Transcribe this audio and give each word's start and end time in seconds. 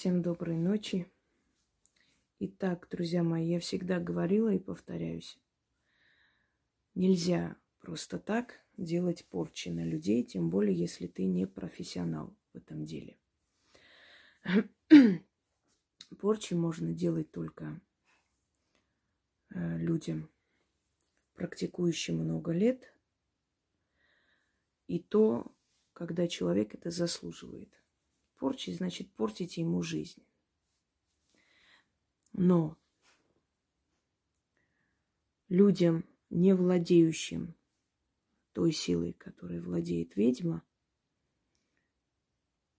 Всем 0.00 0.22
доброй 0.22 0.56
ночи. 0.56 1.12
Итак, 2.38 2.88
друзья 2.90 3.22
мои, 3.22 3.46
я 3.46 3.60
всегда 3.60 4.00
говорила 4.00 4.48
и 4.48 4.58
повторяюсь. 4.58 5.38
Нельзя 6.94 7.58
просто 7.80 8.18
так 8.18 8.64
делать 8.78 9.26
порчи 9.26 9.68
на 9.68 9.84
людей, 9.84 10.24
тем 10.24 10.48
более, 10.48 10.74
если 10.74 11.06
ты 11.06 11.26
не 11.26 11.46
профессионал 11.46 12.34
в 12.54 12.56
этом 12.56 12.86
деле. 12.86 13.18
Порчи 16.18 16.54
можно 16.54 16.94
делать 16.94 17.30
только 17.30 17.78
э, 19.50 19.76
людям, 19.76 20.30
практикующим 21.34 22.20
много 22.20 22.52
лет, 22.52 22.96
и 24.86 24.98
то, 24.98 25.54
когда 25.92 26.26
человек 26.26 26.72
это 26.74 26.90
заслуживает. 26.90 27.79
Порчи 28.40 28.70
значит 28.70 29.12
портите 29.12 29.60
ему 29.60 29.82
жизнь. 29.82 30.22
Но 32.32 32.78
людям, 35.50 36.06
не 36.30 36.54
владеющим 36.54 37.54
той 38.54 38.72
силой, 38.72 39.12
которой 39.12 39.60
владеет 39.60 40.16
ведьма, 40.16 40.62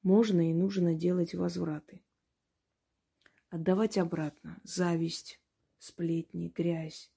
можно 0.02 0.50
и 0.50 0.52
нужно 0.52 0.96
делать 0.96 1.36
возвраты. 1.36 2.02
Отдавать 3.50 4.00
обратно 4.00 4.60
зависть, 4.64 5.40
сплетни, 5.78 6.48
грязь, 6.48 7.12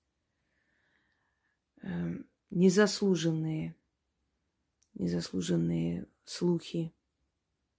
э, 1.80 2.18
незаслуженные, 2.50 3.74
незаслуженные 4.92 6.06
слухи, 6.24 6.92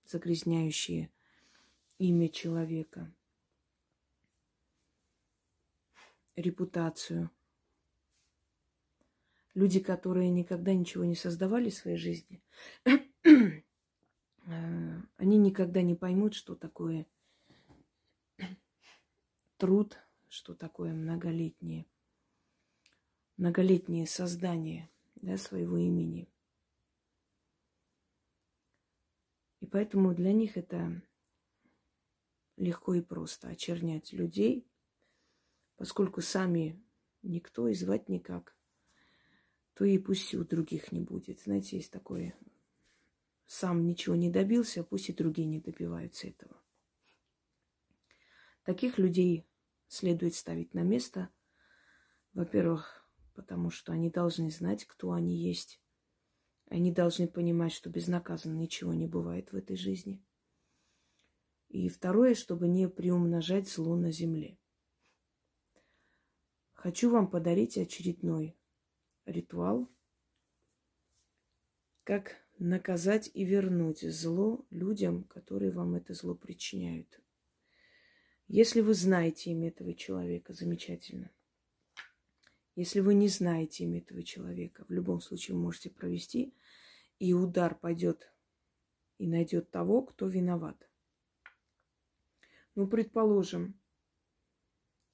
загрязняющие 0.06 1.12
имя 1.98 2.30
человека, 2.30 3.14
репутацию. 6.36 7.30
Люди, 9.54 9.80
которые 9.80 10.30
никогда 10.30 10.74
ничего 10.74 11.06
не 11.06 11.16
создавали 11.16 11.70
в 11.70 11.76
своей 11.76 11.98
жизни, 11.98 12.44
э, 13.24 13.62
они 15.18 15.38
никогда 15.38 15.82
не 15.82 15.96
поймут, 15.96 16.34
что 16.34 16.56
такое 16.56 17.08
труд, 19.58 19.98
что 20.28 20.54
такое 20.56 20.94
многолетнее, 20.94 21.86
многолетнее 23.38 24.06
создание 24.06 24.90
да, 25.16 25.38
своего 25.38 25.78
имени– 25.78 26.28
И 29.65 29.65
поэтому 29.76 30.16
для 30.16 30.32
них 30.32 30.56
это 30.56 31.02
легко 32.56 32.94
и 32.94 33.02
просто 33.02 33.50
очернять 33.50 34.14
людей, 34.14 34.66
поскольку 35.76 36.22
сами 36.22 36.82
никто 37.24 37.68
и 37.68 37.74
звать 37.74 38.08
никак, 38.08 38.56
то 39.74 39.84
и 39.84 39.98
пусть 39.98 40.34
у 40.34 40.46
других 40.46 40.94
не 40.94 41.02
будет. 41.02 41.42
Знаете, 41.42 41.76
есть 41.76 41.92
такое, 41.92 42.38
сам 43.48 43.86
ничего 43.86 44.16
не 44.16 44.30
добился, 44.30 44.82
пусть 44.82 45.10
и 45.10 45.14
другие 45.14 45.46
не 45.46 45.60
добиваются 45.60 46.30
этого. 46.30 46.56
Таких 48.64 48.98
людей 48.98 49.46
следует 49.90 50.36
ставить 50.36 50.74
на 50.74 50.84
место. 50.84 51.28
Во-первых, 52.32 53.06
потому 53.34 53.72
что 53.72 53.92
они 53.92 54.10
должны 54.10 54.50
знать, 54.52 54.86
кто 54.86 55.12
они 55.12 55.36
есть. 55.36 55.82
Они 56.68 56.92
должны 56.92 57.28
понимать, 57.28 57.72
что 57.72 57.90
безнаказанно 57.90 58.56
ничего 58.56 58.94
не 58.94 59.08
бывает 59.08 59.52
в 59.52 59.56
этой 59.56 59.76
жизни. 59.76 60.24
И 61.68 61.90
второе, 61.90 62.34
чтобы 62.34 62.68
не 62.68 62.90
приумножать 62.90 63.70
зло 63.70 63.96
на 63.96 64.12
земле. 64.12 64.58
Хочу 66.74 67.10
вам 67.10 67.30
подарить 67.30 67.78
очередной 67.78 68.58
ритуал, 69.26 69.90
как 72.04 72.36
наказать 72.58 73.30
и 73.34 73.44
вернуть 73.44 74.02
зло 74.02 74.66
людям, 74.70 75.24
которые 75.26 75.72
вам 75.72 75.96
это 75.96 76.14
зло 76.14 76.36
причиняют. 76.36 77.20
Если 78.48 78.82
вы 78.82 78.94
знаете 78.94 79.52
имя 79.52 79.70
этого 79.70 79.94
человека, 79.94 80.54
замечательно– 80.54 81.32
если 82.76 83.00
вы 83.00 83.14
не 83.14 83.30
знаете 83.30 83.86
имя 83.86 84.00
этого 84.00 84.22
человека, 84.22 84.84
в 84.88 84.92
любом 84.92 85.22
случае 85.22 85.56
можете 85.56 85.90
провести, 85.90 86.54
и 87.20 87.34
удар 87.34 87.76
пойдет 87.76 88.32
и 89.18 89.28
найдет 89.28 89.72
того, 89.72 90.04
кто 90.04 90.28
виноват. 90.28 90.90
Ну, 92.76 92.88
предположим, 92.88 93.80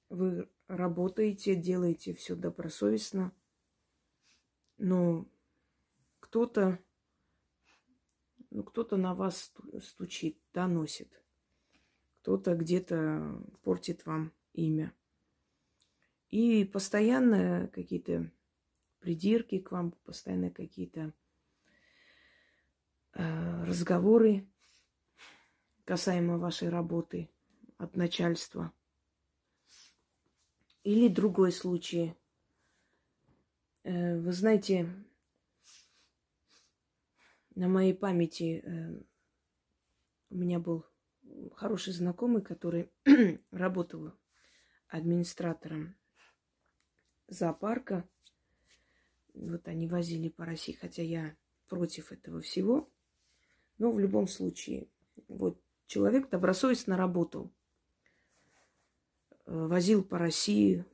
вы 0.08 0.50
работаете, 0.66 1.54
делаете 1.54 2.12
все 2.12 2.34
добросовестно, 2.34 3.32
но 4.78 5.28
кто-то 6.20 6.78
ну, 8.54 8.62
кто-то 8.64 8.98
на 8.98 9.14
вас 9.14 9.50
стучит, 9.80 10.38
доносит. 10.52 11.10
Кто-то 12.20 12.54
где-то 12.54 13.42
портит 13.62 14.04
вам 14.04 14.32
имя. 14.52 14.92
И 16.28 16.64
постоянно 16.66 17.68
какие-то 17.72 18.30
придирки 19.00 19.58
к 19.58 19.72
вам, 19.72 19.92
постоянно 20.04 20.50
какие-то 20.50 21.14
разговоры 23.14 24.46
касаемо 25.84 26.38
вашей 26.38 26.68
работы 26.68 27.28
от 27.78 27.96
начальства. 27.96 28.72
Или 30.84 31.08
другой 31.08 31.52
случай. 31.52 32.14
Э, 33.84 34.18
вы 34.18 34.32
знаете, 34.32 34.88
на 37.54 37.68
моей 37.68 37.94
памяти 37.94 38.62
э, 38.64 39.02
у 40.30 40.36
меня 40.36 40.58
был 40.58 40.84
хороший 41.54 41.92
знакомый, 41.92 42.42
который 42.42 42.90
работал 43.50 44.12
администратором 44.88 45.94
зоопарка. 47.28 48.08
Вот 49.34 49.66
они 49.68 49.86
возили 49.88 50.28
по 50.28 50.44
России, 50.44 50.72
хотя 50.72 51.02
я 51.02 51.36
против 51.68 52.12
этого 52.12 52.40
всего. 52.40 52.90
Но 53.82 53.90
в 53.90 53.98
любом 53.98 54.28
случае, 54.28 54.86
вот 55.26 55.60
человек 55.88 56.30
добросовестно 56.30 56.96
работал. 56.96 57.52
Э, 59.44 59.66
возил 59.66 60.04
по 60.04 60.18
России. 60.18 60.84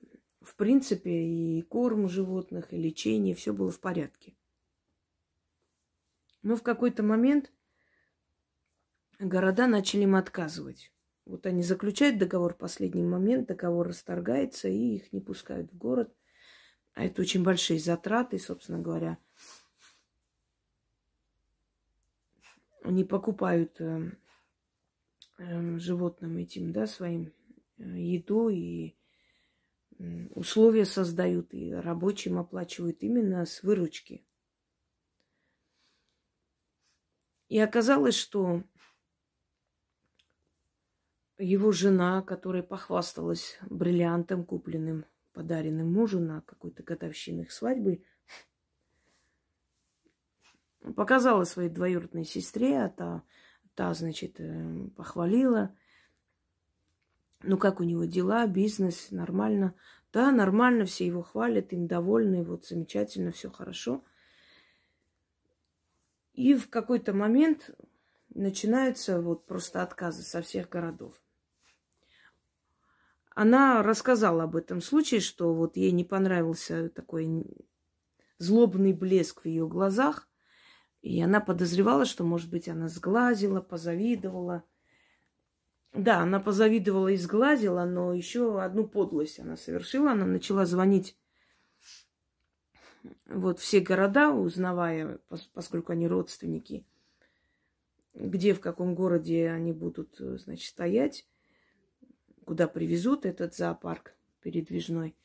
В 0.41 0.54
принципе, 0.54 1.10
и 1.10 1.60
корм 1.60 2.09
животных, 2.09 2.72
и 2.72 2.78
лечение, 2.78 3.34
все 3.34 3.53
было 3.53 3.71
в 3.71 3.78
порядке. 3.78 4.38
Но 6.41 6.56
в 6.56 6.62
какой-то 6.62 7.03
момент 7.03 7.53
города 9.19 9.66
начали 9.66 10.05
им 10.05 10.15
отказывать. 10.15 10.91
Вот 11.26 11.44
они 11.44 11.62
заключают 11.62 12.16
договор 12.16 12.55
в 12.55 12.56
последний 12.56 13.03
момент, 13.03 13.49
договор 13.49 13.88
расторгается, 13.88 14.69
и 14.69 14.97
их 14.97 15.12
не 15.12 15.20
пускают 15.20 15.70
в 15.70 15.76
город. 15.76 16.16
А 16.94 17.05
это 17.05 17.20
очень 17.20 17.43
большие 17.43 17.81
затраты, 17.81 18.38
собственно 18.38 18.78
говоря. 18.78 19.19
Они 22.88 23.04
покупают 23.04 23.78
э, 23.82 24.12
э, 25.37 25.78
животным 25.78 26.38
этим, 26.38 26.72
да, 26.72 26.87
своим 26.87 27.34
э, 27.76 27.82
еду 27.82 28.49
и 28.49 28.97
условия 30.31 30.87
создают, 30.87 31.53
и 31.53 31.71
рабочим 31.71 32.38
оплачивают 32.38 33.03
именно 33.03 33.44
с 33.44 33.62
выручки. 33.62 34.25
И 37.49 37.59
оказалось, 37.59 38.15
что 38.15 38.65
его 41.37 41.73
жена, 41.73 42.23
которая 42.23 42.62
похвасталась 42.62 43.58
бриллиантом, 43.69 44.46
купленным 44.46 45.05
подаренным 45.35 45.93
мужу 45.93 46.20
на 46.20 46.40
какой-то 46.40 46.82
годовщины 46.82 47.43
их 47.43 47.52
свадьбы, 47.52 48.02
показала 50.96 51.44
своей 51.44 51.69
двоюродной 51.69 52.25
сестре, 52.25 52.84
а 52.84 52.88
та, 52.88 53.22
та, 53.75 53.94
значит, 53.94 54.36
э, 54.38 54.88
похвалила. 54.96 55.75
Ну, 57.42 57.56
как 57.56 57.80
у 57.80 57.84
него 57.84 58.04
дела, 58.04 58.46
бизнес, 58.46 59.10
нормально. 59.10 59.75
Да, 60.12 60.30
нормально, 60.32 60.84
все 60.86 61.06
его 61.06 61.22
хвалят, 61.22 61.72
им 61.72 61.86
довольны, 61.86 62.42
вот 62.42 62.66
замечательно, 62.66 63.30
все 63.30 63.50
хорошо. 63.50 64.02
И 66.32 66.54
в 66.54 66.70
какой-то 66.70 67.12
момент 67.12 67.70
начинаются 68.34 69.20
вот 69.20 69.46
просто 69.46 69.82
отказы 69.82 70.22
со 70.22 70.40
всех 70.42 70.69
городов. 70.69 71.20
Она 73.34 73.82
рассказала 73.82 74.44
об 74.44 74.56
этом 74.56 74.80
случае, 74.80 75.20
что 75.20 75.54
вот 75.54 75.76
ей 75.76 75.92
не 75.92 76.04
понравился 76.04 76.88
такой 76.88 77.44
злобный 78.38 78.92
блеск 78.92 79.42
в 79.42 79.46
ее 79.46 79.69
глазах, 79.69 80.28
и 81.03 81.21
она 81.23 81.41
подозревала, 81.41 82.05
что, 82.05 82.25
может 82.25 82.50
быть, 82.50 82.69
она 82.69 82.89
сглазила, 82.89 83.61
позавидовала. 83.61 84.65
Да, 85.95 86.21
она 86.21 86.41
позавидовала 86.41 87.09
и 87.09 87.17
сгладила, 87.17 87.85
но 87.85 88.12
еще 88.12 88.61
одну 88.61 88.87
подлость 88.87 89.41
она 89.41 89.56
совершила. 89.56 90.12
Она 90.12 90.27
начала 90.27 90.67
звонить 90.67 91.17
вот 93.27 93.61
все 93.61 93.81
города, 93.81 94.31
узнавая, 94.31 95.21
поскольку 95.55 95.93
они 95.93 96.09
родственники, 96.09 96.85
где, 98.15 98.53
в 98.53 98.61
каком 98.61 98.95
городе 98.95 99.50
они 99.50 99.73
будут, 99.73 100.17
значит, 100.19 100.69
стоять, 100.69 101.27
куда 102.45 102.67
привезут 102.67 103.25
этот 103.25 103.55
зоопарк 103.55 104.15
передвижной. 104.43 105.17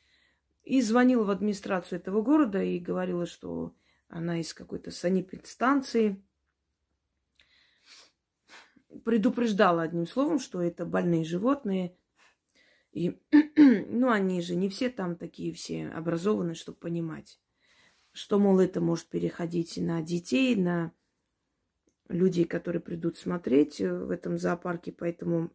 И 0.62 0.80
звонила 0.80 1.24
в 1.24 1.30
администрацию 1.30 1.98
этого 1.98 2.22
города 2.22 2.62
и 2.62 2.78
говорила, 2.78 3.26
что 3.26 3.74
она 4.08 4.40
из 4.40 4.54
какой-то 4.54 4.90
санэпидстанции, 4.90 6.22
предупреждала 9.04 9.82
одним 9.82 10.06
словом, 10.06 10.38
что 10.38 10.60
это 10.60 10.86
больные 10.86 11.24
животные. 11.24 11.96
И, 12.92 13.18
ну, 13.56 14.10
они 14.10 14.40
же 14.40 14.54
не 14.54 14.68
все 14.68 14.88
там 14.88 15.16
такие 15.16 15.52
все 15.52 15.88
образованные, 15.88 16.54
чтобы 16.54 16.78
понимать, 16.78 17.40
что, 18.12 18.38
мол, 18.38 18.60
это 18.60 18.80
может 18.80 19.08
переходить 19.08 19.76
на 19.78 20.00
детей, 20.02 20.54
на 20.54 20.92
людей, 22.08 22.44
которые 22.44 22.80
придут 22.80 23.16
смотреть 23.16 23.80
в 23.80 24.10
этом 24.10 24.38
зоопарке. 24.38 24.92
Поэтому 24.92 25.50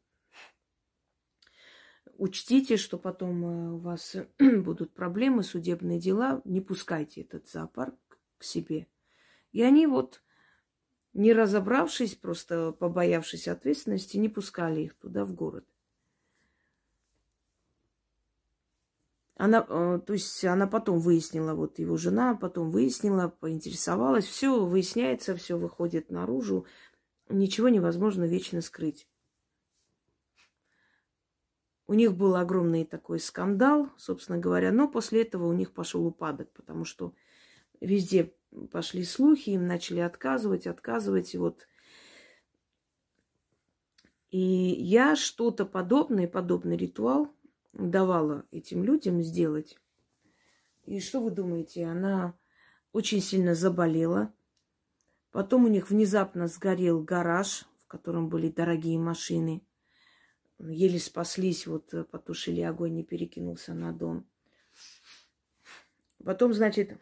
учтите, 2.17 2.75
что 2.75 2.97
потом 2.97 3.45
э, 3.45 3.71
у 3.73 3.77
вас 3.77 4.17
будут 4.39 4.93
проблемы, 4.93 5.43
судебные 5.43 5.99
дела. 5.99 6.41
Не 6.43 6.59
пускайте 6.59 7.21
этот 7.21 7.47
зоопарк 7.47 7.95
к 8.39 8.43
себе. 8.43 8.87
И 9.51 9.61
они 9.61 9.85
вот 9.85 10.23
не 11.13 11.33
разобравшись, 11.33 12.15
просто 12.15 12.71
побоявшись 12.71 13.47
ответственности, 13.47 14.17
не 14.17 14.29
пускали 14.29 14.81
их 14.81 14.95
туда, 14.95 15.25
в 15.25 15.33
город. 15.33 15.65
Она, 19.35 19.65
э, 19.67 20.01
то 20.05 20.13
есть 20.13 20.43
она 20.43 20.67
потом 20.67 20.99
выяснила, 20.99 21.53
вот 21.53 21.79
его 21.79 21.95
жена 21.95 22.35
потом 22.35 22.71
выяснила, 22.71 23.29
поинтересовалась, 23.29 24.25
все 24.25 24.65
выясняется, 24.65 25.35
все 25.35 25.57
выходит 25.57 26.09
наружу, 26.09 26.65
ничего 27.29 27.69
невозможно 27.69 28.25
вечно 28.25 28.61
скрыть. 28.61 29.07
У 31.87 31.93
них 31.93 32.15
был 32.15 32.35
огромный 32.35 32.85
такой 32.85 33.19
скандал, 33.19 33.89
собственно 33.97 34.37
говоря, 34.37 34.71
но 34.71 34.87
после 34.87 35.21
этого 35.21 35.47
у 35.47 35.53
них 35.53 35.73
пошел 35.73 36.05
упадок, 36.05 36.51
потому 36.51 36.85
что 36.85 37.13
везде 37.81 38.33
пошли 38.71 39.03
слухи, 39.03 39.51
им 39.51 39.67
начали 39.67 39.99
отказывать, 39.99 40.67
отказывать. 40.67 41.33
И 41.33 41.37
вот 41.37 41.67
и 44.29 44.39
я 44.39 45.15
что-то 45.15 45.65
подобное, 45.65 46.27
подобный 46.27 46.77
ритуал 46.77 47.33
давала 47.73 48.45
этим 48.51 48.83
людям 48.83 49.21
сделать. 49.21 49.77
И 50.85 50.99
что 50.99 51.21
вы 51.21 51.31
думаете? 51.31 51.85
Она 51.85 52.35
очень 52.91 53.21
сильно 53.21 53.55
заболела. 53.55 54.33
Потом 55.31 55.65
у 55.65 55.67
них 55.67 55.89
внезапно 55.89 56.47
сгорел 56.47 57.01
гараж, 57.01 57.65
в 57.77 57.87
котором 57.87 58.29
были 58.29 58.49
дорогие 58.49 58.99
машины. 58.99 59.63
Еле 60.59 60.99
спаслись, 60.99 61.67
вот 61.67 61.93
потушили 62.11 62.61
огонь, 62.61 62.95
не 62.95 63.03
перекинулся 63.03 63.73
на 63.73 63.93
дом. 63.93 64.27
Потом, 66.23 66.53
значит, 66.53 66.91
э, 66.91 66.97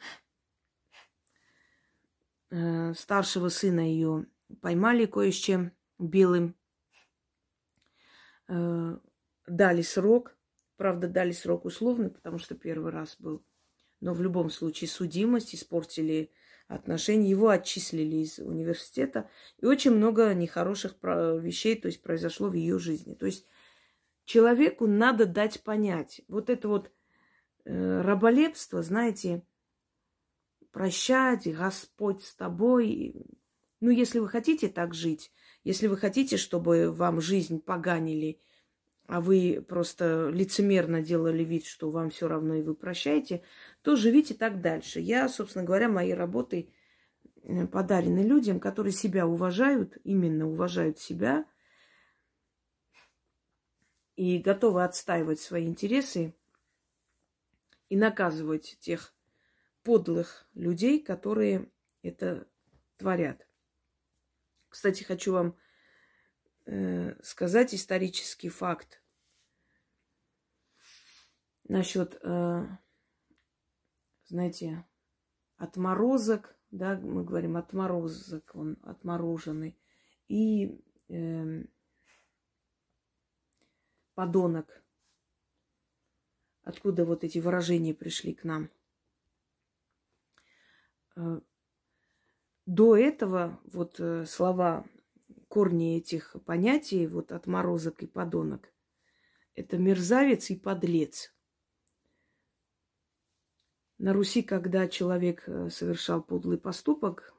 старшего 2.49 3.49
сына 3.49 3.81
ее 3.81 4.25
поймали 4.61 5.05
кое 5.05 5.31
с 5.31 5.35
чем 5.35 5.71
белым. 5.99 6.55
Э, 8.47 8.97
дали 9.47 9.81
срок. 9.81 10.37
Правда, 10.77 11.07
дали 11.07 11.31
срок 11.31 11.65
условный, 11.65 12.09
потому 12.09 12.37
что 12.37 12.55
первый 12.55 12.91
раз 12.91 13.15
был. 13.19 13.43
Но 13.99 14.13
в 14.13 14.21
любом 14.21 14.49
случае 14.49 14.89
судимость, 14.89 15.55
испортили 15.55 16.31
отношения. 16.67 17.29
Его 17.29 17.49
отчислили 17.49 18.17
из 18.17 18.37
университета. 18.37 19.29
И 19.57 19.65
очень 19.65 19.91
много 19.91 20.33
нехороших 20.33 20.97
вещей 21.01 21.79
то 21.79 21.87
есть, 21.87 22.01
произошло 22.03 22.49
в 22.49 22.53
ее 22.53 22.77
жизни. 22.77 23.15
То 23.15 23.25
есть 23.25 23.45
человеку 24.25 24.85
надо 24.85 25.25
дать 25.25 25.63
понять. 25.63 26.21
Вот 26.27 26.49
это 26.51 26.67
вот 26.67 26.91
э, 27.65 28.01
раболепство, 28.01 28.83
знаете, 28.83 29.43
прощать, 30.71 31.47
Господь 31.47 32.23
с 32.23 32.35
тобой. 32.35 33.15
Ну, 33.79 33.89
если 33.89 34.19
вы 34.19 34.27
хотите 34.27 34.67
так 34.67 34.93
жить, 34.93 35.31
если 35.63 35.87
вы 35.87 35.97
хотите, 35.97 36.37
чтобы 36.37 36.91
вам 36.91 37.21
жизнь 37.21 37.59
поганили, 37.59 38.39
а 39.07 39.21
вы 39.21 39.65
просто 39.67 40.29
лицемерно 40.29 41.01
делали 41.01 41.43
вид, 41.43 41.65
что 41.65 41.89
вам 41.91 42.09
все 42.09 42.27
равно 42.27 42.55
и 42.55 42.61
вы 42.61 42.75
прощаете, 42.75 43.43
то 43.81 43.95
живите 43.95 44.33
так 44.33 44.61
дальше. 44.61 44.99
Я, 44.99 45.29
собственно 45.29 45.63
говоря, 45.63 45.87
моей 45.87 46.13
работой 46.13 46.73
э, 47.43 47.65
подарены 47.67 48.19
людям, 48.19 48.59
которые 48.59 48.91
себя 48.91 49.25
уважают, 49.25 49.97
именно 50.03 50.49
уважают 50.49 50.99
себя 50.99 51.45
и 54.17 54.39
готовы 54.39 54.83
отстаивать 54.83 55.39
свои 55.39 55.65
интересы 55.65 56.35
и 57.87 57.95
наказывать 57.95 58.77
тех 58.81 59.13
подлых 59.87 60.45
людей, 60.53 61.01
которые 61.01 61.71
это 62.01 62.45
творят. 62.97 63.47
Кстати, 64.67 65.03
хочу 65.03 65.31
вам 65.31 65.57
э, 66.65 67.15
сказать 67.23 67.73
исторический 67.73 68.49
факт 68.49 69.01
насчет, 71.69 72.19
э, 72.21 72.67
знаете, 74.25 74.85
отморозок, 75.55 76.57
да, 76.69 76.99
мы 76.99 77.23
говорим 77.23 77.55
отморозок, 77.55 78.51
он 78.55 78.77
отмороженный, 78.83 79.79
и 80.27 80.83
э, 81.07 81.63
подонок. 84.15 84.83
Откуда 86.63 87.05
вот 87.05 87.23
эти 87.23 87.39
выражения 87.39 87.93
пришли 87.93 88.33
к 88.33 88.43
нам? 88.43 88.69
Э, 91.17 91.41
до 92.65 92.95
этого 92.95 93.59
вот 93.65 93.99
э, 93.99 94.25
слова, 94.25 94.85
корни 95.47 95.97
этих 95.97 96.35
понятий, 96.45 97.07
вот 97.07 97.31
отморозок 97.31 98.03
и 98.03 98.07
подонок, 98.07 98.71
это 99.55 99.77
мерзавец 99.77 100.49
и 100.51 100.55
подлец. 100.55 101.33
На 103.97 104.13
Руси, 104.13 104.43
когда 104.43 104.87
человек 104.87 105.43
э, 105.47 105.69
совершал 105.71 106.21
подлый 106.21 106.59
поступок, 106.59 107.33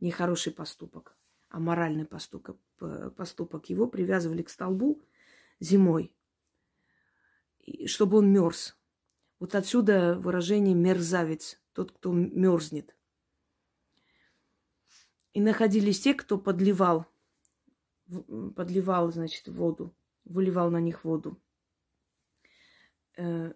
нехороший 0.00 0.52
поступок, 0.52 1.16
а 1.48 1.60
моральный 1.60 2.04
поступок, 2.04 2.58
поступок, 3.16 3.70
его 3.70 3.86
привязывали 3.86 4.42
к 4.42 4.50
столбу 4.50 5.00
зимой, 5.60 6.14
чтобы 7.86 8.18
он 8.18 8.32
мерз. 8.32 8.76
Вот 9.38 9.54
отсюда 9.54 10.18
выражение 10.18 10.74
мерзавец 10.74 11.61
тот, 11.72 11.92
кто 11.92 12.12
мерзнет. 12.12 12.94
И 15.32 15.40
находились 15.40 16.00
те, 16.00 16.14
кто 16.14 16.38
подливал, 16.38 17.06
подливал, 18.54 19.10
значит, 19.10 19.48
воду, 19.48 19.96
выливал 20.24 20.70
на 20.70 20.78
них 20.78 21.04
воду. 21.04 21.40
Э, 23.16 23.54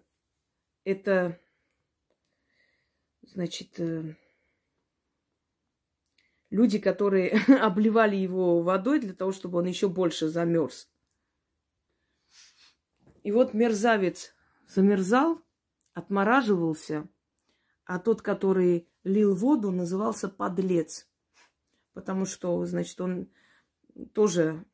это, 0.83 1.39
значит, 3.21 3.79
э, 3.79 4.15
люди, 6.49 6.79
которые 6.79 7.29
обливали 7.61 8.15
его 8.15 8.63
водой 8.63 8.99
для 8.99 9.13
того, 9.13 9.31
чтобы 9.31 9.59
он 9.59 9.65
еще 9.65 9.87
больше 9.87 10.29
замерз. 10.29 10.89
И 13.21 13.31
вот 13.31 13.53
мерзавец 13.53 14.33
замерзал, 14.65 15.43
отмораживался– 15.93 17.07
а 17.87 17.99
тот, 17.99 18.21
который 18.21 18.89
лил 19.05 19.33
воду, 19.33 19.71
назывался 19.71 20.27
подлец. 20.27 21.07
Потому 21.93 22.25
что, 22.25 22.63
значит, 22.65 22.99
он 22.99 23.31
тоже 24.13 24.65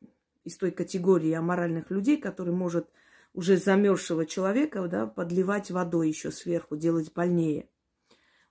из 0.42 0.56
той 0.58 0.72
категории 0.72 1.32
аморальных 1.32 1.90
людей, 1.90 2.20
который 2.20 2.52
может 2.52 2.90
уже 3.32 3.56
замерзшего 3.56 4.26
человека 4.26 4.86
да, 4.88 5.06
подливать 5.06 5.70
водой 5.70 6.08
еще 6.08 6.32
сверху, 6.32 6.76
делать 6.76 7.12
больнее. 7.12 7.70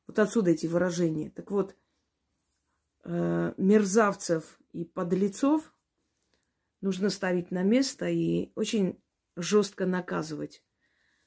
Вот 0.08 0.18
отсюда 0.18 0.52
эти 0.52 0.66
выражения. 0.66 1.30
Так 1.30 1.52
вот, 1.52 1.76
э, 3.04 3.54
мерзавцев 3.58 4.60
и 4.72 4.86
подлецов 4.86 5.74
нужно 6.80 7.10
ставить 7.10 7.52
на 7.52 7.64
место 7.64 8.08
и 8.08 8.54
очень 8.56 9.02
жестко 9.36 9.86
наказывать, 9.86 10.64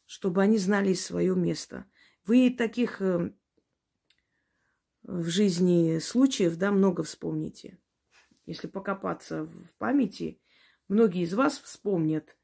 чтобы 0.07 0.43
они 0.43 0.57
знали 0.57 0.95
свое 0.95 1.37
место– 1.37 1.85
вы 2.27 2.51
таких 2.51 3.01
э, 3.01 3.33
в 5.03 5.25
жизни 5.29 5.99
случаев, 5.99 6.57
да, 6.57 6.71
много 6.73 7.03
вспомните. 7.03 7.79
Если 8.45 8.67
покопаться 8.69 9.45
в 9.45 9.73
памяти, 9.79 10.41
Многие 10.89 11.23
из 11.23 11.35
вас 11.35 11.59
вспомнят, 11.59 12.37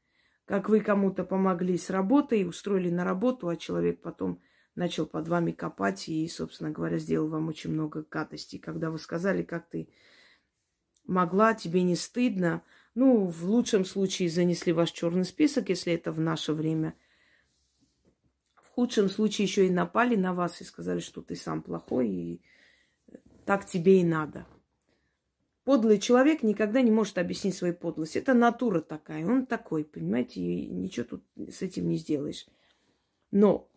как 0.45 0.67
вы 0.67 0.81
кому-то 0.81 1.23
помогли 1.23 1.77
с 1.77 1.89
работой, 1.89 2.45
устроили 2.45 2.89
на 2.89 3.05
работу, 3.05 3.47
а 3.47 3.55
человек 3.55 4.01
потом 4.01 4.41
начал 4.75 5.05
под 5.05 5.29
вами 5.29 5.51
копать 5.51 6.09
и, 6.09 6.27
собственно 6.27 6.69
говоря, 6.69 6.97
сделал 6.97 7.29
вам 7.29 7.47
очень 7.47 7.71
много 7.71 8.05
гадостей. 8.09 8.59
Когда 8.59 8.91
вы 8.91 8.99
сказали, 8.99 9.43
как 9.43 9.69
ты 9.69 9.87
могла, 11.05 11.53
тебе 11.53 11.83
не 11.83 11.95
стыдно. 11.95 12.63
Ну, 12.95 13.27
в 13.27 13.45
лучшем 13.45 13.85
случае 13.85 14.29
занесли 14.29 14.73
ваш 14.73 14.91
черный 14.91 15.25
список, 15.25 15.69
если 15.69 15.93
это 15.93 16.11
в 16.11 16.19
наше 16.19 16.51
время. 16.51 16.95
Худшем 18.73 19.07
случае 19.07 19.45
еще 19.45 19.67
и 19.67 19.69
напали 19.69 20.15
на 20.15 20.33
вас 20.33 20.59
и 20.59 20.63
сказали, 20.63 20.99
что 20.99 21.21
ты 21.21 21.35
сам 21.35 21.61
плохой, 21.61 22.09
и 22.09 22.41
так 23.45 23.67
тебе 23.67 24.01
и 24.01 24.03
надо. 24.03 24.47
Подлый 25.63 25.99
человек 25.99 26.41
никогда 26.41 26.81
не 26.81 26.89
может 26.89 27.19
объяснить 27.19 27.55
свою 27.55 27.75
подлость. 27.75 28.15
Это 28.15 28.33
натура 28.33 28.81
такая, 28.81 29.27
он 29.27 29.45
такой, 29.45 29.85
понимаете, 29.85 30.41
и 30.41 30.71
ничего 30.71 31.05
тут 31.05 31.23
с 31.51 31.61
этим 31.61 31.87
не 31.87 31.97
сделаешь. 31.97 32.47
Но 33.29 33.69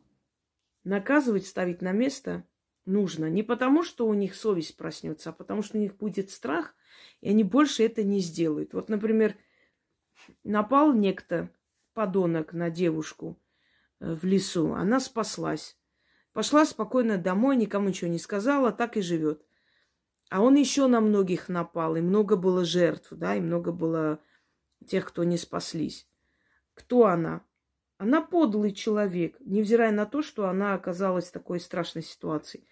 наказывать, 0.83 1.47
ставить 1.47 1.83
на 1.83 1.93
место 1.93 2.47
нужно. 2.87 3.29
Не 3.29 3.43
потому, 3.43 3.83
что 3.83 4.09
у 4.09 4.15
них 4.15 4.35
совесть 4.35 4.79
проснется, 4.79 5.29
а 5.29 5.33
потому, 5.35 5.61
что 5.61 5.77
у 5.77 5.81
них 5.83 5.95
будет 5.99 6.31
страх, 6.31 6.75
и 7.21 7.29
они 7.29 7.45
больше 7.45 7.85
это 7.85 8.03
не 8.03 8.21
сделают. 8.21 8.73
Вот, 8.73 8.89
например, 8.89 9.37
напал 10.43 10.95
некто, 10.95 11.51
подонок, 11.93 12.55
на 12.55 12.71
девушку 12.71 13.39
э, 13.39 13.46
в 14.01 14.25
лесу. 14.25 14.75
Она 14.75 15.01
спаслась. 15.01 15.77
Пошла 16.33 16.67
спокойно 16.67 17.17
домой, 17.17 17.57
никому 17.57 17.89
ничего 17.89 18.11
не 18.11 18.19
сказала, 18.19 18.73
так 18.73 18.97
и 18.97 19.01
живет. 19.01 19.43
А 20.29 20.43
он 20.43 20.57
еще 20.57 20.87
на 20.87 21.01
многих 21.01 21.49
напал, 21.49 21.97
и 21.97 22.01
много 22.01 22.37
было 22.37 22.65
жертв, 22.65 23.09
да, 23.13 23.37
и 23.37 23.41
много 23.41 23.73
было 23.73 24.21
тех, 24.87 25.07
кто 25.07 25.25
не 25.25 25.39
спаслись. 25.39 26.09
Кто 26.75 27.07
она? 27.07 27.45
Она 27.99 28.21
подлый 28.21 28.73
человек, 28.73 29.37
невзирая 29.41 29.93
на 29.93 30.05
то, 30.05 30.23
что 30.23 30.49
она 30.49 30.75
оказалась 30.75 31.29
в 31.29 31.33
такой 31.33 31.61
страшной 31.61 32.03
ситуации. 32.03 32.67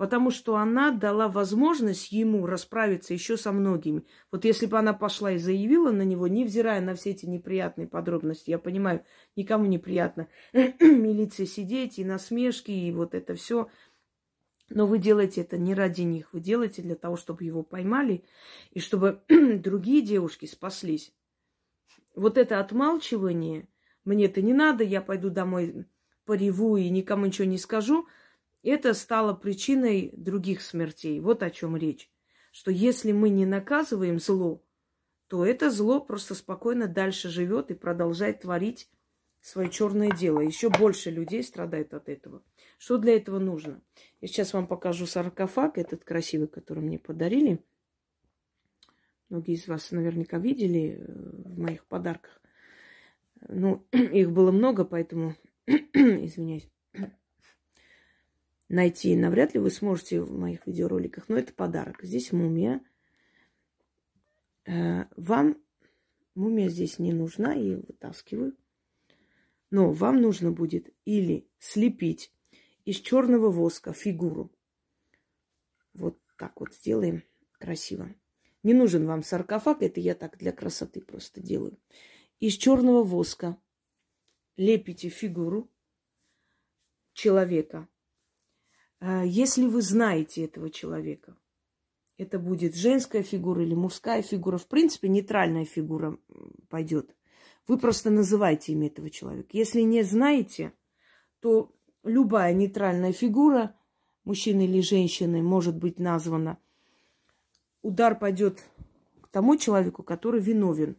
Потому 0.00 0.30
что 0.30 0.56
она 0.56 0.92
дала 0.92 1.28
возможность 1.28 2.10
ему 2.10 2.46
расправиться 2.46 3.12
еще 3.12 3.36
со 3.36 3.52
многими. 3.52 4.06
Вот 4.32 4.46
если 4.46 4.64
бы 4.64 4.78
она 4.78 4.94
пошла 4.94 5.32
и 5.32 5.36
заявила 5.36 5.90
на 5.90 6.00
него, 6.00 6.26
невзирая 6.26 6.80
на 6.80 6.94
все 6.94 7.10
эти 7.10 7.26
неприятные 7.26 7.86
подробности, 7.86 8.48
я 8.48 8.58
понимаю, 8.58 9.04
никому 9.36 9.66
неприятно 9.66 10.28
милиции 10.54 11.44
сидеть 11.44 11.98
и 11.98 12.04
насмешки, 12.06 12.70
и 12.70 12.90
вот 12.92 13.14
это 13.14 13.34
все– 13.34 13.68
но 14.70 14.86
вы 14.86 14.98
делаете 14.98 15.42
это 15.42 15.58
не 15.58 15.74
ради 15.74 16.02
них, 16.02 16.32
вы 16.32 16.40
делаете 16.40 16.80
для 16.80 16.94
того, 16.94 17.16
чтобы 17.16 17.44
его 17.44 17.62
поймали 17.62 18.24
и 18.70 18.80
чтобы 18.80 19.20
другие 19.28 20.00
девушки 20.00 20.46
спаслись. 20.46 21.12
Вот 22.14 22.38
это 22.38 22.58
отмалчивание, 22.58 23.68
мне 24.06 24.24
это 24.24 24.40
не 24.40 24.54
надо, 24.54 24.82
я 24.82 25.02
пойду 25.02 25.28
домой 25.28 25.86
пореву 26.24 26.78
и 26.78 26.88
никому 26.88 27.26
ничего 27.26 27.46
не 27.46 27.58
скажу, 27.58 28.06
это 28.62 28.94
стало 28.94 29.34
причиной 29.34 30.12
других 30.16 30.60
смертей. 30.60 31.20
Вот 31.20 31.42
о 31.42 31.50
чем 31.50 31.76
речь. 31.76 32.10
Что 32.52 32.70
если 32.70 33.12
мы 33.12 33.30
не 33.30 33.46
наказываем 33.46 34.18
зло, 34.18 34.64
то 35.28 35.46
это 35.46 35.70
зло 35.70 36.00
просто 36.00 36.34
спокойно 36.34 36.88
дальше 36.88 37.28
живет 37.28 37.70
и 37.70 37.74
продолжает 37.74 38.40
творить 38.40 38.90
свое 39.40 39.70
черное 39.70 40.10
дело. 40.10 40.40
Еще 40.40 40.68
больше 40.68 41.10
людей 41.10 41.42
страдает 41.42 41.94
от 41.94 42.08
этого. 42.08 42.42
Что 42.78 42.98
для 42.98 43.16
этого 43.16 43.38
нужно? 43.38 43.82
Я 44.20 44.28
сейчас 44.28 44.52
вам 44.52 44.66
покажу 44.66 45.06
саркофаг, 45.06 45.78
этот 45.78 46.04
красивый, 46.04 46.48
который 46.48 46.82
мне 46.82 46.98
подарили. 46.98 47.64
Многие 49.28 49.54
из 49.54 49.68
вас 49.68 49.92
наверняка 49.92 50.38
видели 50.38 50.98
э, 50.98 51.04
в 51.06 51.58
моих 51.58 51.86
подарках. 51.86 52.42
Ну, 53.48 53.86
их 53.92 54.32
было 54.32 54.50
много, 54.50 54.84
поэтому, 54.84 55.36
извиняюсь, 55.66 56.68
найти 58.70 59.14
навряд 59.16 59.52
ли 59.54 59.60
вы 59.60 59.70
сможете 59.70 60.22
в 60.22 60.32
моих 60.32 60.66
видеороликах. 60.66 61.28
Но 61.28 61.36
это 61.36 61.52
подарок. 61.52 62.02
Здесь 62.02 62.32
мумия. 62.32 62.80
Э, 64.64 65.04
вам 65.16 65.58
мумия 66.34 66.68
здесь 66.68 66.98
не 66.98 67.12
нужна, 67.12 67.52
я 67.52 67.76
вытаскиваю. 67.76 68.56
Но 69.70 69.92
вам 69.92 70.22
нужно 70.22 70.52
будет 70.52 70.94
или 71.04 71.48
слепить 71.58 72.32
из 72.84 72.96
черного 72.96 73.50
воска 73.50 73.92
фигуру. 73.92 74.50
Вот 75.92 76.18
так 76.38 76.60
вот 76.60 76.72
сделаем 76.74 77.24
красиво. 77.52 78.14
Не 78.62 78.74
нужен 78.74 79.06
вам 79.06 79.22
саркофаг, 79.22 79.82
это 79.82 80.00
я 80.00 80.14
так 80.14 80.38
для 80.38 80.52
красоты 80.52 81.00
просто 81.00 81.40
делаю. 81.40 81.78
Из 82.38 82.54
черного 82.54 83.02
воска 83.02 83.60
лепите 84.56 85.08
фигуру 85.08 85.70
человека. 87.14 87.88
А 89.00 89.24
если 89.24 89.66
вы 89.66 89.80
знаете 89.82 90.44
этого 90.44 90.70
человека, 90.70 91.36
это 92.18 92.38
будет 92.38 92.76
женская 92.76 93.22
фигура 93.22 93.62
или 93.62 93.74
мужская 93.74 94.20
фигура, 94.20 94.58
в 94.58 94.66
принципе, 94.66 95.08
нейтральная 95.08 95.64
фигура 95.64 96.18
пойдет. 96.68 97.16
Вы 97.66 97.78
просто 97.78 98.10
называете 98.10 98.72
имя 98.72 98.88
этого 98.88 99.08
человека. 99.08 99.48
Если 99.52 99.80
не 99.80 100.02
знаете, 100.02 100.74
то 101.40 101.74
любая 102.04 102.52
нейтральная 102.52 103.12
фигура, 103.12 103.74
мужчины 104.24 104.66
или 104.66 104.80
женщины, 104.80 105.42
может 105.42 105.76
быть 105.76 105.98
названа. 105.98 106.58
Удар 107.82 108.18
пойдет 108.18 108.62
к 109.22 109.28
тому 109.28 109.56
человеку, 109.56 110.02
который 110.02 110.40
виновен 110.40 110.96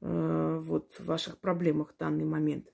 э, 0.00 0.60
вот, 0.62 0.92
в 0.98 1.06
ваших 1.06 1.38
проблемах 1.38 1.94
в 1.94 1.96
данный 1.96 2.24
момент. 2.24 2.71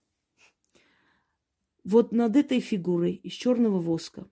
Вот 1.90 2.12
над 2.12 2.36
этой 2.36 2.60
фигурой 2.60 3.14
из 3.14 3.32
черного 3.32 3.80
воска 3.80 4.28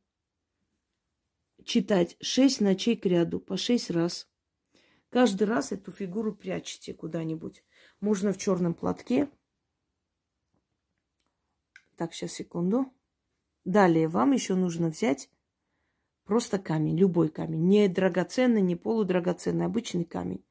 читать 1.64 2.18
шесть 2.20 2.60
ночей 2.60 2.96
к 2.96 3.06
ряду 3.06 3.40
по 3.40 3.56
шесть 3.56 3.90
раз. 3.90 4.28
Каждый 5.08 5.44
раз 5.44 5.72
эту 5.72 5.90
фигуру 5.90 6.34
прячете 6.34 6.92
куда-нибудь. 6.92 7.64
Можно 7.98 8.34
в 8.34 8.36
черном 8.36 8.74
платке. 8.74 9.30
Так, 11.96 12.12
сейчас, 12.12 12.32
секунду. 12.32 12.92
Далее 13.64 14.06
вам 14.06 14.32
еще 14.32 14.54
нужно 14.54 14.90
взять 14.90 15.30
просто 16.24 16.58
камень, 16.58 16.98
любой 16.98 17.30
камень. 17.30 17.66
Не 17.68 17.88
драгоценный, 17.88 18.60
не 18.60 18.76
полудрагоценный, 18.76 19.64
обычный 19.64 20.04
камень. 20.04 20.44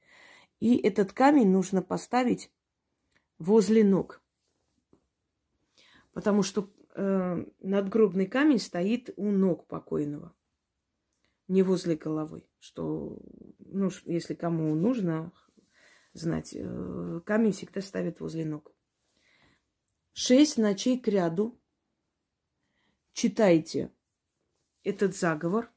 И 0.59 0.75
этот 0.75 1.13
камень 1.13 1.51
нужно 1.51 1.83
поставить 1.83 2.49
возле 3.37 3.83
ног. 3.83 4.23
Потому 6.11 6.41
что 6.41 6.71
э, 6.95 7.45
надгробный 7.59 8.25
камень 8.25 8.59
стоит 8.59 9.09
у 9.17 9.31
ног 9.31 9.67
покойного, 9.67 10.35
не 11.47 11.61
возле 11.61 11.95
головы. 11.95 12.47
Что, 12.59 13.19
ну, 13.59 13.91
если 14.05 14.33
кому 14.33 14.73
нужно, 14.73 15.31
знать, 16.13 16.55
э, 16.55 17.21
камень 17.25 17.51
всегда 17.51 17.81
ставят 17.81 18.19
возле 18.19 18.45
ног. 18.45 18.73
Шесть 20.13 20.57
ночей 20.57 20.97
к 20.97 21.07
ряду 21.07 21.59
читайте 23.11 23.91
этот 24.83 25.15
заговор, 25.15 25.71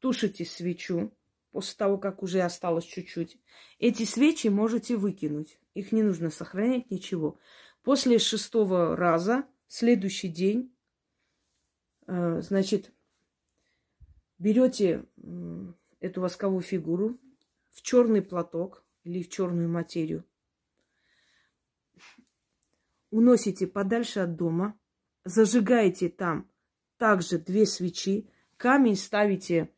тушите 0.00 0.44
свечу 0.44 1.16
после 1.50 1.76
того, 1.76 1.98
как 1.98 2.22
уже 2.22 2.42
осталось 2.42 2.84
чуть-чуть. 2.84 3.38
Эти 3.78 4.04
свечи 4.04 4.48
можете 4.48 4.96
выкинуть. 4.96 5.58
Их 5.72 5.92
не 5.92 6.02
нужно 6.02 6.30
сохранять, 6.30 6.90
ничего. 6.90 7.38
После 7.82 8.18
шестого 8.18 8.96
раза, 8.96 9.46
следующий 9.66 10.28
день, 10.28 10.74
э, 12.06 12.40
значит, 12.40 12.92
берете 14.38 15.06
эту 16.00 16.20
восковую 16.20 16.62
фигуру 16.62 17.18
в 17.70 17.82
черный 17.82 18.22
платок, 18.22 18.84
или 19.04 19.22
в 19.22 19.28
черную 19.28 19.68
материю. 19.68 20.24
Уносите 23.10 23.66
подальше 23.66 24.20
от 24.20 24.34
дома, 24.34 24.78
зажигаете 25.24 26.08
там 26.08 26.50
также 26.96 27.38
две 27.38 27.64
свечи, 27.64 28.28
камень 28.56 28.96
ставите 28.96 29.72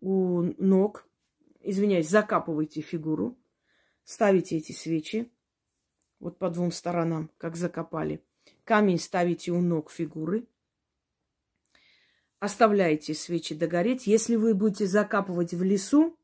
у 0.00 0.42
ног, 0.58 1.08
извиняюсь, 1.60 2.08
закапываете 2.08 2.82
фигуру, 2.82 3.38
ставите 4.04 4.58
эти 4.58 4.72
свечи 4.72 5.32
вот 6.18 6.38
по 6.38 6.50
двум 6.50 6.70
сторонам, 6.70 7.30
как 7.38 7.56
закопали. 7.56 8.22
Камень 8.64 8.98
ставите 8.98 9.52
у 9.52 9.60
ног 9.60 9.90
фигуры, 9.90 10.46
оставляете 12.38 13.14
свечи 13.14 13.54
догореть. 13.54 14.06
Если 14.06 14.36
вы 14.36 14.54
будете 14.54 14.86
закапывать 14.86 15.52
в 15.52 15.62
лесу, 15.62 16.16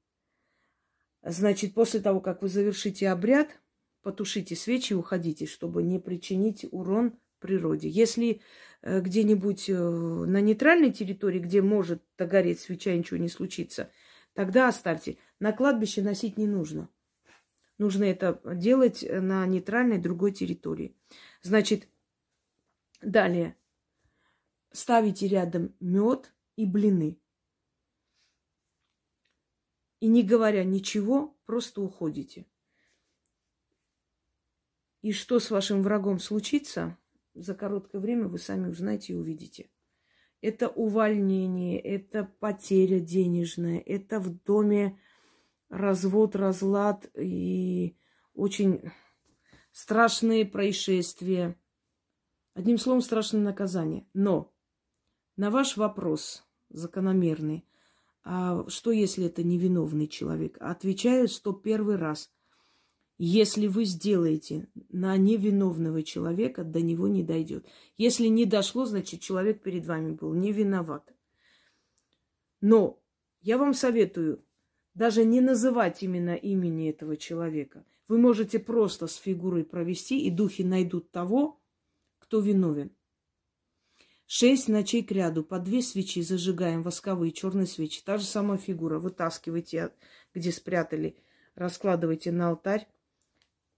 Значит, 1.23 1.75
после 1.75 2.01
того, 2.01 2.21
как 2.21 2.43
вы 2.43 2.49
завершите 2.49 3.09
обряд, 3.09 3.61
потушите 4.03 4.55
свечи 4.57 4.93
и 4.93 4.97
уходите, 4.97 5.47
чтобы 5.47 5.83
не 5.83 5.99
причинить 5.99 6.67
урон 6.71 7.19
природе. 7.41 7.89
Если 7.89 8.41
э, 8.83 9.01
где-нибудь 9.01 9.69
э, 9.69 9.75
на 9.75 10.41
нейтральной 10.41 10.93
территории, 10.93 11.41
где 11.41 11.61
может 11.61 12.03
догореть 12.17 12.61
свеча, 12.61 12.95
ничего 12.95 13.19
не 13.19 13.29
случится, 13.29 13.91
тогда 14.33 14.69
оставьте. 14.69 15.19
На 15.41 15.53
кладбище 15.53 16.03
носить 16.03 16.39
не 16.39 16.47
нужно. 16.47 16.89
Нужно 17.79 18.05
это 18.05 18.41
делать 18.55 19.05
на 19.09 19.47
нейтральной 19.47 19.99
другой 19.99 20.33
территории. 20.33 20.97
Значит, 21.43 21.89
далее 23.01 23.57
ставите 24.73 25.29
рядом 25.29 25.75
мед 25.81 26.33
и 26.57 26.67
блины. 26.67 27.21
И 30.01 30.07
не 30.07 30.23
говоря 30.23 30.65
ничего, 30.65 31.37
просто 31.45 31.83
уходите. 31.83 32.47
И 35.03 35.13
что 35.13 35.41
с 35.41 35.51
вашим 35.51 35.83
врагом 35.83 36.19
случится, 36.19 36.97
за 37.35 37.55
короткое 37.55 38.01
время 38.01 38.29
вы 38.29 38.39
сами 38.39 38.69
узнаете 38.69 39.13
и 39.13 39.17
увидите. 39.17 39.71
Это 40.41 40.69
увольнение, 40.69 41.81
это 41.81 42.25
потеря 42.39 43.01
денежная, 43.01 43.81
это 43.81 44.21
в 44.21 44.43
доме 44.45 45.01
развод, 45.69 46.37
разлад 46.37 47.11
и 47.17 47.97
очень 48.35 48.93
страшные 49.73 50.47
происшествия. 50.47 51.57
Одним 52.59 52.77
словом, 52.77 53.03
страшное 53.03 53.41
наказание. 53.41 54.05
Но 54.15 54.53
на 55.37 55.53
ваш 55.53 55.77
вопрос 55.77 56.45
закономерный, 56.71 57.65
а 58.25 58.69
что 58.69 58.91
если 58.91 59.27
это 59.27 59.45
невиновный 59.45 60.09
человек? 60.09 60.57
Отвечаю 60.59 61.29
сто 61.29 61.53
первый 61.53 61.95
раз. 61.95 62.33
Если 63.17 63.69
вы 63.69 63.85
сделаете 63.85 64.67
на 64.89 65.17
невиновного 65.17 66.03
человека, 66.03 66.65
до 66.65 66.81
него 66.81 67.07
не 67.07 67.23
дойдет. 67.23 67.65
Если 67.97 68.27
не 68.27 68.45
дошло, 68.45 68.87
значит, 68.87 69.21
человек 69.21 69.63
перед 69.63 69.87
вами 69.87 70.11
был 70.11 70.35
не 70.35 70.51
виноват. 70.51 71.15
Но 72.61 73.01
я 73.41 73.57
вам 73.57 73.73
советую 73.73 74.45
даже 74.95 75.25
не 75.25 75.41
называть 75.41 76.03
именно 76.03 76.35
имени 76.35 76.91
этого 76.91 77.17
человека. 77.17 77.85
Вы 78.09 78.19
можете 78.19 78.59
просто 78.59 79.07
с 79.07 79.15
фигурой 79.15 79.63
провести, 79.63 80.27
и 80.27 80.31
духи 80.33 80.63
найдут 80.63 81.13
того, 81.13 81.58
кто 82.29 82.41
виновен. 82.41 82.93
Шесть 84.27 84.69
ночей 84.69 85.03
к 85.03 85.11
ряду, 85.11 85.43
по 85.43 85.59
две 85.59 85.83
свечи 85.83 86.23
зажигаем, 86.23 86.83
восковые, 86.83 87.33
черные 87.33 87.67
свечи. 87.67 88.03
Та 88.05 88.19
же 88.19 88.25
самая 88.25 88.59
фигура. 88.59 88.99
Вытаскивайте, 88.99 89.93
где 90.35 90.53
спрятали, 90.53 91.17
раскладывайте 91.55 92.31
на 92.31 92.51
алтарь. 92.51 92.87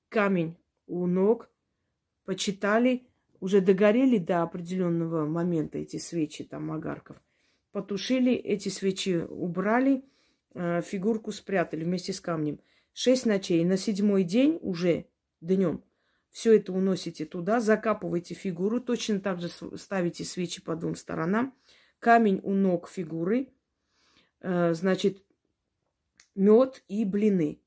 Камень 0.09 0.57
у 0.87 1.07
ног. 1.07 1.49
Почитали, 2.25 3.07
уже 3.40 3.61
догорели 3.61 4.19
до 4.19 4.42
определенного 4.42 5.26
момента 5.26 5.78
эти 5.78 5.97
свечи, 5.97 6.45
там, 6.45 6.71
огарков. 6.71 7.23
Потушили, 7.73 8.35
эти 8.35 8.69
свечи 8.69 9.25
убрали– 9.28 10.04
Э, 10.54 10.83
фигурку 10.83 11.33
спрятали 11.33 11.85
вместе 11.85 12.12
с 12.12 12.21
камнем. 12.21 12.61
Шесть 12.92 13.26
ночей. 13.26 13.64
На 13.64 13.76
седьмой 13.76 14.25
день 14.25 14.59
уже 14.62 15.07
днем 15.40 15.85
все 16.30 16.56
это 16.56 16.72
уносите 16.72 17.25
туда, 17.25 17.60
закапываете 17.60 18.34
фигуру, 18.34 18.80
точно 18.80 19.20
так 19.20 19.40
же 19.40 19.49
ставите 19.76 20.25
свечи 20.25 20.62
по 20.62 20.76
двум 20.76 20.94
сторонам, 20.94 21.54
камень 21.99 22.40
у 22.42 22.54
ног 22.54 22.88
фигуры, 22.88 23.52
э, 24.40 24.75
значит, 24.75 25.22
мед 26.34 26.82
и 26.88 27.04
блины. 27.04 27.60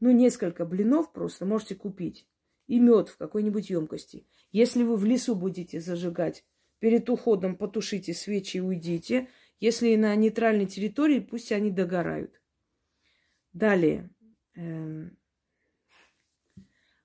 Ну, 0.00 0.10
несколько 0.10 0.64
блинов 0.64 1.12
просто 1.12 1.46
можете 1.46 1.74
купить. 1.74 2.26
И 2.66 2.80
мед 2.80 3.08
в 3.08 3.16
какой-нибудь 3.16 3.70
емкости. 3.70 4.26
Если 4.50 4.82
вы 4.82 4.96
в 4.96 5.04
лесу 5.04 5.34
будете 5.34 5.80
зажигать, 5.80 6.44
перед 6.78 7.08
уходом 7.10 7.56
потушите 7.56 8.14
свечи 8.14 8.56
и 8.56 8.60
уйдите– 8.60 9.28
если 9.60 9.96
на 9.96 10.14
нейтральной 10.14 10.66
территории, 10.66 11.20
пусть 11.20 11.50
они 11.50 11.70
догорают. 11.70 12.40
Далее. 13.52 14.10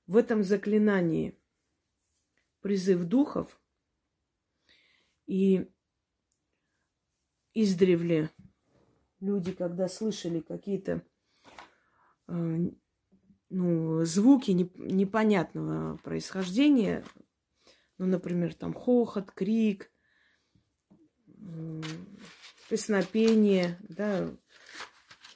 В 0.09 0.17
этом 0.17 0.41
заклинании. 0.41 1.37
Призыв 2.61 3.03
духов. 3.03 3.61
И 5.27 5.69
издревле 7.53 8.31
люди, 9.19 9.51
когда 9.51 9.87
слышали 9.87 10.39
какие-то 10.39 11.03
э, 12.27 12.57
ну, 13.51 14.03
звуки 14.03 14.49
непонятного 14.49 15.97
происхождения, 15.97 17.05
ну, 17.99 18.07
например, 18.07 18.55
там 18.55 18.73
хохот, 18.73 19.31
крик, 19.31 19.91
песнопение, 22.67 23.77
да, 23.87 24.35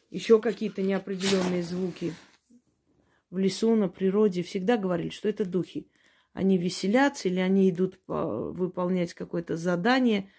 еще 0.10 0.42
какие-то 0.42 0.82
неопределенные 0.82 1.62
звуки 1.62 2.16
в 3.34 3.40
лесу, 3.40 3.76
на 3.76 3.90
природе, 3.90 4.44
всегда 4.44 4.78
говорили, 4.78 5.10
что 5.10 5.28
это 5.28 5.44
духи. 5.44 5.88
Они 6.34 6.56
веселятся 6.56 7.30
или 7.30 7.40
они 7.40 7.68
идут 7.68 8.00
по, 8.06 8.52
выполнять 8.52 9.16
какое-то 9.16 9.58
задание, 9.58 10.30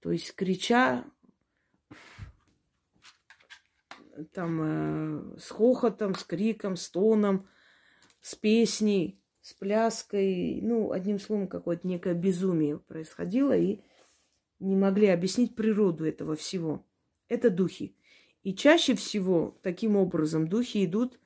то 0.00 0.12
есть 0.12 0.32
крича, 0.36 1.04
там, 4.32 4.60
э, 4.62 5.38
с 5.40 5.50
хохотом, 5.50 6.14
с 6.14 6.22
криком, 6.22 6.76
с 6.76 6.88
тоном, 6.88 7.48
с 8.20 8.36
песней, 8.36 9.20
с 9.40 9.52
пляской. 9.54 10.60
Ну, 10.62 10.92
одним 10.92 11.18
словом, 11.18 11.48
какое-то 11.48 11.84
некое 11.88 12.14
безумие 12.14 12.78
происходило, 12.78 13.56
и 13.56 13.80
не 14.60 14.76
могли 14.76 15.08
объяснить 15.08 15.56
природу 15.56 16.04
этого 16.04 16.36
всего. 16.36 16.86
Это 17.28 17.50
духи. 17.50 17.96
И 18.44 18.54
чаще 18.54 18.94
всего 18.94 19.58
таким 19.64 19.96
образом 19.96 20.46
духи 20.46 20.84
идут 20.84 21.18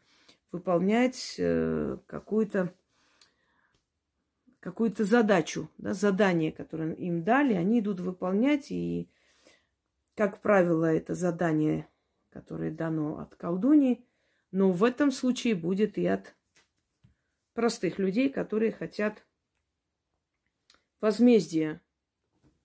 выполнять 0.53 1.35
э, 1.39 1.97
какую-то 2.07 2.73
какую-то 4.61 5.05
задачу, 5.05 5.69
да, 5.79 5.93
задание, 5.93 6.53
которое 6.53 6.95
им 6.95 7.25
дали, 7.25 7.55
они 7.55 7.81
идут 7.81 7.99
выполнять, 7.99 8.71
и, 8.71 9.11
как 10.15 10.41
правило, 10.41 10.85
это 10.85 11.17
задание, 11.17 11.89
которое 12.31 12.71
дано 12.71 13.19
от 13.19 13.35
колдуньи, 13.35 14.07
но 14.53 14.71
в 14.71 14.85
этом 14.85 15.11
случае 15.11 15.57
будет 15.57 15.99
и 15.99 16.07
от 16.07 16.37
простых 17.55 17.99
людей, 17.99 18.31
которые 18.31 18.71
хотят 18.71 19.27
возмездия 21.01 21.81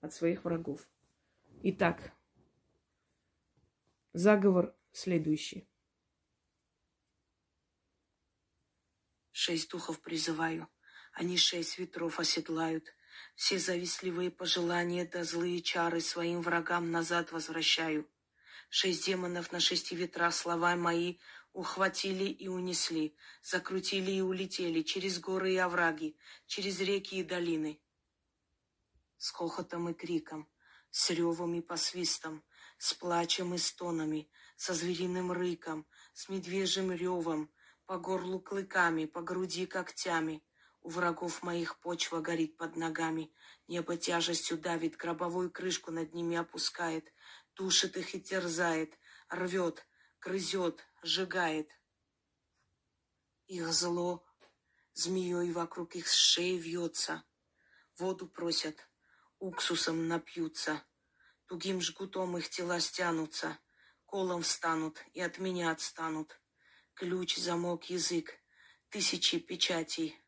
от 0.00 0.14
своих 0.14 0.44
врагов. 0.44 0.88
Итак, 1.62 2.12
заговор 4.12 4.72
следующий. 4.92 5.67
Шесть 9.40 9.70
духов 9.70 10.00
призываю, 10.00 10.68
они 11.12 11.36
шесть 11.36 11.78
ветров 11.78 12.18
оседлают. 12.18 12.92
Все 13.36 13.60
завистливые 13.60 14.32
пожелания 14.32 15.04
да 15.04 15.22
злые 15.22 15.62
чары 15.62 16.00
своим 16.00 16.42
врагам 16.42 16.90
назад 16.90 17.30
возвращаю. 17.30 18.10
Шесть 18.68 19.06
демонов 19.06 19.52
на 19.52 19.60
шести 19.60 19.94
ветрах 19.94 20.34
слова 20.34 20.74
мои 20.74 21.18
ухватили 21.52 22.24
и 22.24 22.48
унесли, 22.48 23.14
закрутили 23.40 24.10
и 24.10 24.20
улетели 24.22 24.82
через 24.82 25.20
горы 25.20 25.52
и 25.52 25.56
овраги, 25.56 26.16
через 26.46 26.80
реки 26.80 27.20
и 27.20 27.22
долины 27.22 27.80
с 29.18 29.30
хохотом 29.30 29.88
и 29.88 29.94
криком, 29.94 30.48
с 30.90 31.10
ревом 31.10 31.54
и 31.54 31.60
посвистом, 31.60 32.42
с 32.76 32.92
плачем 32.92 33.54
и 33.54 33.58
стонами, 33.58 34.28
со 34.56 34.74
звериным 34.74 35.30
рыком, 35.30 35.86
с 36.12 36.28
медвежьим 36.28 36.90
ревом, 36.90 37.52
по 37.88 37.96
горлу 37.96 38.38
клыками, 38.38 39.06
по 39.06 39.22
груди 39.22 39.64
когтями. 39.64 40.44
У 40.82 40.90
врагов 40.90 41.42
моих 41.42 41.80
почва 41.80 42.20
горит 42.20 42.58
под 42.58 42.76
ногами, 42.76 43.32
небо 43.66 43.96
тяжестью 43.96 44.58
давит, 44.58 44.96
гробовую 44.96 45.50
крышку 45.50 45.90
над 45.90 46.12
ними 46.12 46.36
опускает, 46.36 47.10
душит 47.56 47.96
их 47.96 48.14
и 48.14 48.20
терзает, 48.20 48.92
рвет, 49.30 49.86
грызет, 50.20 50.84
сжигает. 51.02 51.70
Их 53.46 53.72
зло 53.72 54.22
змеей 54.92 55.50
вокруг 55.52 55.96
их 55.96 56.08
шеи 56.08 56.58
вьется, 56.58 57.24
воду 57.96 58.28
просят, 58.28 58.86
уксусом 59.38 60.08
напьются, 60.08 60.82
тугим 61.46 61.80
жгутом 61.80 62.36
их 62.36 62.50
тела 62.50 62.80
стянутся, 62.80 63.58
колом 64.04 64.42
встанут 64.42 65.02
и 65.14 65.22
от 65.22 65.38
меня 65.38 65.70
отстанут. 65.70 66.38
Ключ, 66.98 67.36
замок, 67.36 67.90
язык, 67.90 68.40
тысячи 68.88 69.38
печатей. 69.38 70.20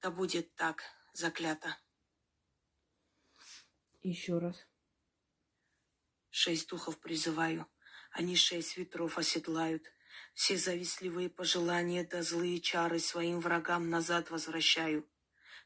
Да 0.00 0.10
будет 0.10 0.54
так, 0.54 0.82
заклято. 1.12 1.76
Еще 4.00 4.38
раз. 4.38 4.56
Шесть 6.30 6.66
духов 6.70 6.98
призываю, 6.98 7.66
они 8.10 8.36
шесть 8.36 8.78
ветров 8.78 9.18
оседлают. 9.18 9.82
Все 10.32 10.56
завистливые 10.56 11.28
пожелания 11.28 12.04
да 12.04 12.22
злые 12.22 12.58
чары 12.62 12.98
своим 12.98 13.38
врагам 13.40 13.90
назад 13.90 14.30
возвращаю. 14.30 15.06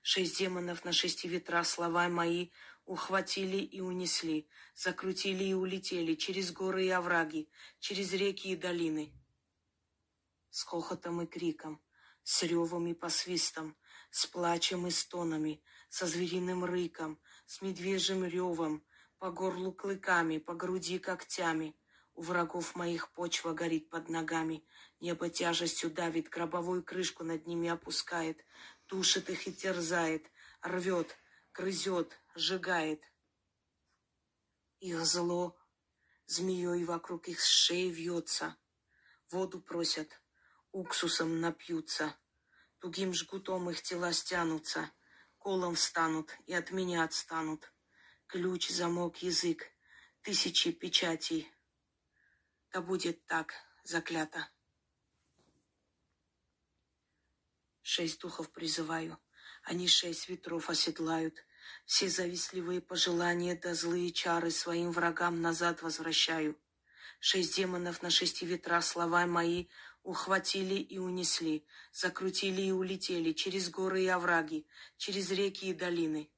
Шесть 0.02 0.36
демонов 0.38 0.84
на 0.84 0.92
шести 0.92 1.28
ветрах 1.28 1.68
слова 1.68 2.08
мои 2.08 2.50
ухватили 2.84 3.58
и 3.58 3.80
унесли, 3.80 4.48
закрутили 4.74 5.44
и 5.44 5.54
улетели 5.54 6.16
через 6.16 6.50
горы 6.50 6.86
и 6.86 6.90
овраги, 6.90 7.48
через 7.78 8.12
реки 8.12 8.48
и 8.48 8.56
долины. 8.56 9.12
С 10.54 10.62
хохотом 10.62 11.20
и 11.20 11.26
криком, 11.26 11.82
с 12.22 12.44
ревом 12.44 12.86
и 12.86 12.94
посвистом, 12.94 13.76
с 14.12 14.24
плачем 14.24 14.86
и 14.86 14.90
стонами, 14.92 15.60
со 15.88 16.06
звериным 16.06 16.64
рыком, 16.64 17.20
с 17.44 17.60
медвежьим 17.60 18.24
ревом, 18.24 18.86
по 19.18 19.32
горлу 19.32 19.72
клыками, 19.72 20.38
по 20.38 20.54
груди 20.54 21.00
когтями. 21.00 21.76
У 22.14 22.22
врагов 22.22 22.76
моих 22.76 23.10
почва 23.10 23.52
горит 23.52 23.90
под 23.90 24.08
ногами, 24.08 24.64
небо 25.00 25.28
тяжестью 25.28 25.90
давит, 25.90 26.28
гробовую 26.28 26.84
крышку 26.84 27.24
над 27.24 27.48
ними 27.48 27.68
опускает, 27.68 28.38
душит 28.86 29.30
их 29.30 29.48
и 29.48 29.52
терзает, 29.52 30.24
рвет, 30.62 31.16
грызет, 31.52 32.16
сжигает. 32.36 33.02
Их 34.78 35.04
зло 35.04 35.58
змеей 36.26 36.84
вокруг 36.84 37.26
их 37.26 37.40
шеи 37.40 37.90
вьется, 37.90 38.56
воду 39.32 39.60
просят, 39.60 40.20
уксусом 40.74 41.40
напьются, 41.40 42.16
тугим 42.80 43.14
жгутом 43.14 43.70
их 43.70 43.80
тела 43.80 44.12
стянутся, 44.12 44.90
колом 45.38 45.76
встанут 45.76 46.36
и 46.46 46.52
от 46.52 46.72
меня 46.72 47.04
отстанут. 47.04 47.72
Ключ, 48.26 48.70
замок, 48.70 49.18
язык, 49.18 49.70
тысячи 50.22 50.72
печатей. 50.72 51.48
Да 52.72 52.80
будет 52.80 53.24
так 53.26 53.54
заклято. 53.84 54.48
Шесть 57.82 58.20
духов 58.20 58.50
призываю, 58.50 59.20
они 59.62 59.86
шесть 59.86 60.28
ветров 60.28 60.70
оседлают, 60.70 61.36
все 61.84 62.08
завистливые 62.08 62.80
пожелания 62.80 63.54
да 63.54 63.74
злые 63.74 64.10
чары 64.10 64.50
своим 64.50 64.90
врагам 64.90 65.40
назад 65.40 65.82
возвращаю. 65.82 66.58
Шесть 67.20 67.54
демонов 67.56 68.02
на 68.02 68.10
шести 68.10 68.44
ветрах 68.44 68.84
слова 68.84 69.26
мои 69.26 69.68
ухватили 70.04 70.76
и 70.76 70.98
унесли, 70.98 71.66
закрутили 71.92 72.62
и 72.62 72.70
улетели 72.70 73.32
через 73.32 73.68
горы 73.68 74.04
и 74.04 74.06
овраги, 74.06 74.66
через 74.96 75.30
реки 75.30 75.70
и 75.70 75.74
долины. 75.74 76.30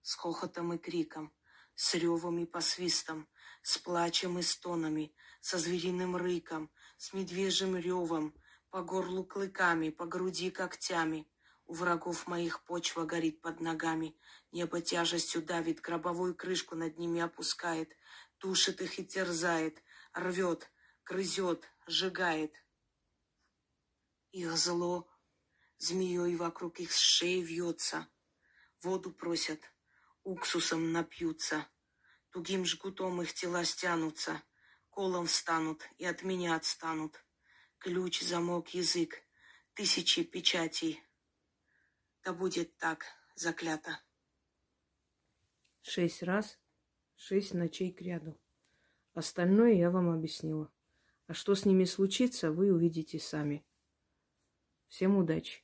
С 0.00 0.14
хохотом 0.14 0.72
и 0.72 0.78
криком, 0.78 1.30
с 1.74 1.94
ревом 1.94 2.38
и 2.38 2.46
посвистом, 2.46 3.28
с 3.62 3.76
плачем 3.76 4.38
и 4.38 4.42
стонами, 4.42 5.14
со 5.42 5.58
звериным 5.58 6.16
рыком, 6.16 6.70
с 6.96 7.12
медвежьим 7.12 7.76
ревом, 7.76 8.34
по 8.70 8.82
горлу 8.82 9.24
клыками, 9.24 9.90
по 9.90 10.06
груди 10.06 10.50
когтями— 10.50 11.28
у 11.68 11.74
врагов 11.74 12.26
моих 12.26 12.64
почва 12.64 13.04
горит 13.04 13.42
под 13.42 13.60
ногами, 13.60 14.16
небо 14.52 14.80
тяжестью 14.80 15.42
давит, 15.42 15.82
гробовую 15.82 16.34
крышку 16.34 16.74
над 16.74 16.96
ними 16.96 17.20
опускает, 17.20 17.94
тушит 18.38 18.80
их 18.80 18.98
и 18.98 19.04
терзает, 19.04 19.82
рвет, 20.14 20.70
грызет, 21.08 21.64
сжигает. 21.86 22.54
Их 24.30 24.56
зло 24.56 25.08
змеей 25.78 26.36
вокруг 26.36 26.80
их 26.80 26.92
шеи 26.92 27.40
вьется, 27.40 28.08
воду 28.82 29.10
просят, 29.12 29.60
уксусом 30.22 30.92
напьются, 30.92 31.66
тугим 32.30 32.64
жгутом 32.66 33.22
их 33.22 33.32
тела 33.32 33.64
стянутся, 33.64 34.42
колом 34.90 35.26
встанут 35.26 35.88
и 35.96 36.04
от 36.04 36.22
меня 36.22 36.56
отстанут. 36.56 37.24
Ключ, 37.78 38.20
замок, 38.22 38.74
язык, 38.74 39.14
тысячи 39.74 40.24
печатей— 40.24 41.02
да 42.24 42.32
будет 42.34 42.76
так 42.76 43.06
заклято. 43.36 44.00
Шесть 45.80 46.22
раз, 46.22 46.58
шесть 47.14 47.54
ночей 47.54 47.92
к 47.92 48.02
ряду. 48.02 48.38
Остальное 49.14 49.72
я 49.74 49.90
вам 49.90 50.10
объяснила. 50.10 50.70
А 51.28 51.34
что 51.34 51.54
с 51.54 51.66
ними 51.66 51.84
случится, 51.84 52.50
вы 52.50 52.72
увидите 52.72 53.18
сами. 53.18 53.62
Всем 54.88 55.18
удачи! 55.18 55.62